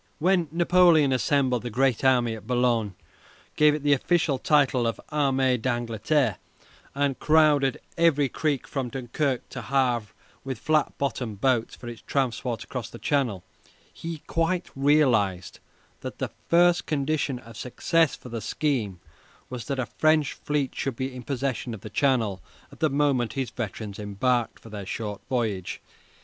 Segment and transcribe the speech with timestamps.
[0.17, 2.95] When Napoleon assembled the Grand Army at Boulogne,
[3.55, 6.37] gave it the official title of the "Armée d'Angleterre,"
[6.95, 10.07] and crowded every creek from Dunkirk to Havre
[10.43, 13.43] with flat bottomed boats for its transport across the Channel,
[13.93, 15.59] he quite realized
[15.99, 18.99] that the first condition of success for the scheme
[19.51, 22.41] was that a French fleet should be in possession of the Channel
[22.71, 25.79] at the moment his veterans embarked for their short voyage.